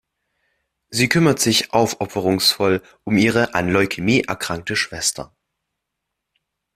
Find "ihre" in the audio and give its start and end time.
3.17-3.53